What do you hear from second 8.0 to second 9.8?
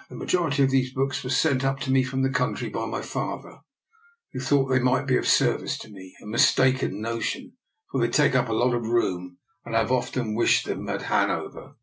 they take up a lot of room, and